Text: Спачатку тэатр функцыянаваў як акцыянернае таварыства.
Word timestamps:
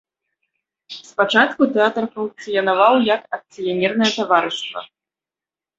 Спачатку 1.09 1.61
тэатр 1.75 2.03
функцыянаваў 2.15 2.93
як 3.15 3.21
акцыянернае 3.39 4.11
таварыства. 4.19 4.81